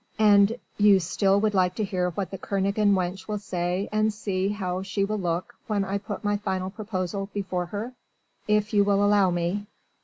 "And 0.17 0.57
you 0.77 0.99
still 0.99 1.39
would 1.41 1.53
like 1.53 1.75
to 1.75 1.83
hear 1.83 2.09
what 2.09 2.31
the 2.31 2.37
Kernogan 2.39 2.93
wench 2.93 3.27
will 3.27 3.37
say 3.37 3.87
and 3.91 4.11
see 4.11 4.49
how 4.49 4.81
she 4.81 5.05
will 5.05 5.19
look 5.19 5.53
when 5.67 5.85
I 5.85 5.99
put 5.99 6.23
my 6.23 6.37
final 6.37 6.71
proposal 6.71 7.29
before 7.35 7.67
her?" 7.67 7.93
"If 8.47 8.73
you 8.73 8.83
will 8.83 9.05
allow 9.05 9.29
me." 9.29 9.67